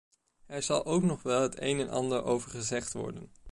Er 0.45 0.63
zal 0.63 0.85
ook 0.85 1.01
nog 1.03 1.21
wel 1.21 1.41
het 1.41 1.61
een 1.61 1.79
en 1.79 1.89
ander 1.89 2.23
over 2.23 2.51
gezegd 2.51 2.93
worden. 2.93 3.29